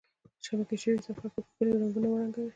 شبکه 0.45 0.75
شوي 0.83 0.99
صفحه 1.07 1.27
په 1.33 1.39
ښکلي 1.47 1.73
رنګونو 1.81 2.07
ورنګوئ. 2.09 2.47